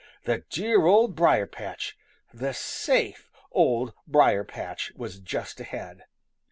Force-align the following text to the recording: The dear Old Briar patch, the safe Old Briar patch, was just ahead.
The 0.23 0.39
dear 0.49 0.87
Old 0.87 1.15
Briar 1.15 1.45
patch, 1.45 1.95
the 2.33 2.55
safe 2.55 3.29
Old 3.51 3.93
Briar 4.07 4.43
patch, 4.43 4.91
was 4.95 5.19
just 5.19 5.59
ahead. 5.59 6.05